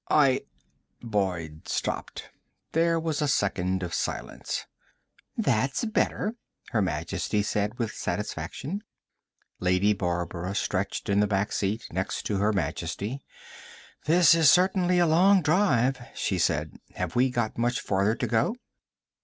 "I" 0.09 0.41
Boyd 1.03 1.67
stopped. 1.67 2.31
There 2.71 2.99
was 2.99 3.21
a 3.21 3.27
second 3.27 3.83
of 3.83 3.93
silence. 3.93 4.65
"That's 5.37 5.85
better," 5.85 6.33
Her 6.71 6.81
Majesty 6.81 7.43
said 7.43 7.77
with 7.77 7.93
satisfaction. 7.93 8.81
Lady 9.59 9.93
Barbara 9.93 10.55
stretched 10.55 11.07
in 11.07 11.19
the 11.19 11.27
back 11.27 11.51
seat, 11.51 11.85
next 11.91 12.23
to 12.23 12.37
Her 12.37 12.51
Majesty. 12.51 13.21
"This 14.07 14.33
is 14.33 14.49
certainly 14.49 14.97
a 14.97 15.05
long 15.05 15.43
drive," 15.43 16.01
she 16.15 16.39
said. 16.39 16.79
"Have 16.95 17.15
we 17.15 17.29
got 17.29 17.59
much 17.59 17.79
farther 17.79 18.15
to 18.15 18.25
go?" 18.25 18.55